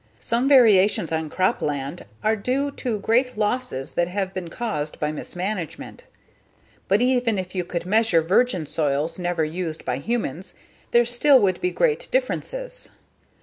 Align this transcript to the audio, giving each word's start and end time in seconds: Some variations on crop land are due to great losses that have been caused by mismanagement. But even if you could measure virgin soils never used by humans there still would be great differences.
Some 0.17 0.47
variations 0.49 1.11
on 1.11 1.29
crop 1.29 1.61
land 1.61 2.05
are 2.23 2.35
due 2.35 2.71
to 2.71 2.97
great 3.01 3.37
losses 3.37 3.93
that 3.93 4.07
have 4.07 4.33
been 4.33 4.49
caused 4.49 4.99
by 4.99 5.11
mismanagement. 5.11 6.05
But 6.87 7.03
even 7.03 7.37
if 7.37 7.53
you 7.53 7.63
could 7.63 7.85
measure 7.85 8.23
virgin 8.23 8.65
soils 8.65 9.19
never 9.19 9.45
used 9.45 9.85
by 9.85 9.99
humans 9.99 10.55
there 10.89 11.05
still 11.05 11.39
would 11.41 11.61
be 11.61 11.69
great 11.69 12.07
differences. 12.11 12.89